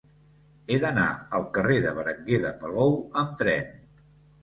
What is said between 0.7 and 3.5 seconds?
He d'anar al carrer de Berenguer de Palou amb